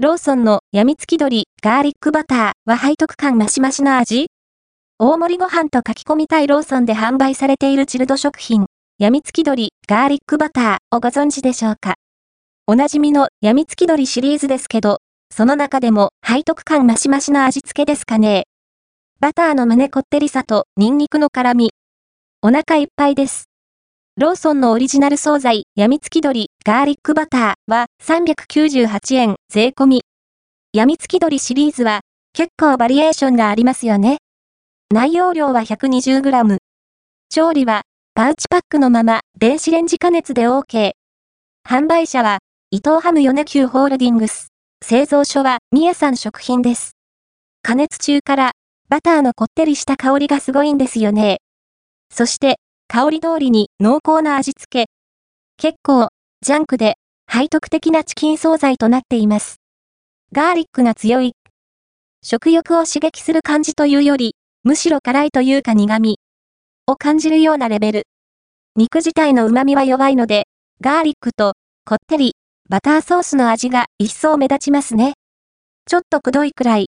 [0.00, 4.28] ローソンのやみつき鶏ガーリックバターは背徳感増し増しな味？
[4.96, 8.66] 大盛りご飯と書き込みたいローソンで販売されているチルド食品、
[9.00, 11.96] やみつき鶏ガーリックバターをご存知でしょうか？
[12.68, 14.98] おなじみのやみつき鶏シリーズですけど、
[15.34, 18.44] その中でも背徳感増し増しな味付けですかね？
[19.18, 21.72] バターの胸こってりさとニンニクの辛み。
[22.40, 23.46] お腹いっぱいです。
[24.20, 30.02] ローソンのオリジナル惣菜、やみつき鶏ガーリックバターは398円税込み。
[30.72, 32.00] やみつき鶏シリーズは
[32.32, 34.18] 結構バリエーションがありますよね。
[34.92, 36.58] 内容量は 120g。
[37.28, 37.82] 調理は
[38.14, 40.94] パウチパックのまま電子レンジ加熱で OK。
[41.64, 42.38] 販売者は
[42.72, 44.48] 伊藤ハム米久ホールディングス。
[44.84, 46.96] 製造所は三重産食品です。
[47.62, 48.50] 加熱中から
[48.88, 51.38] バターのこってりした香りがすごいんですよね。
[52.10, 52.56] そして
[52.90, 54.86] 香り通りに濃厚な味付け。
[55.58, 56.08] 結構、
[56.40, 56.94] ジャンクで、
[57.30, 59.56] 背徳的なチキン惣菜となっています。
[60.32, 61.34] ガーリックが強い。
[62.22, 66.18] 食欲を刺激する感じというより、むしろ辛いというか苦味
[66.86, 68.02] を感じるようなレベル。
[68.74, 70.44] 肉自体の旨味は弱いので、
[70.80, 71.52] ガーリックと、
[71.84, 72.36] こってり、
[72.70, 75.12] バターソースの味が一層目立ちますね。
[75.86, 76.86] ちょっとくどいくらい。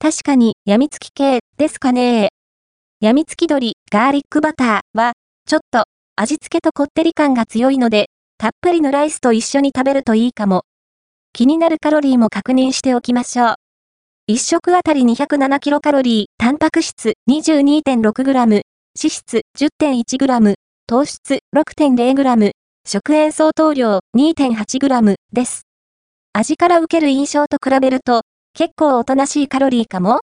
[0.00, 2.30] 確かに、やみつき系、ですかね
[3.00, 5.12] やみつき鶏、ガーリックバターは、
[5.50, 8.06] ちょっと、味付けとこってり感が強いので、
[8.38, 10.62] たっぷりのライスと一緒に食べるといいかも。
[11.32, 13.54] 気になるカロリーも確認しておきましょう。
[14.30, 18.62] 1食あたり207キロカロリー、タンパク質 22.6g、脂
[18.94, 20.54] 質 10.1g、
[20.86, 22.52] 糖質 6.0g、
[22.86, 25.62] 食塩相当量 2.8g です。
[26.32, 28.22] 味から受ける印象と比べると、
[28.54, 30.20] 結構おとなしいカロリーかも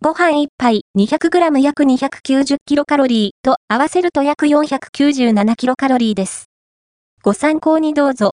[0.00, 6.50] ご飯1杯 200g 約 290kcal と合わせると約 497kcal です。
[7.22, 8.32] ご参考にどうぞ。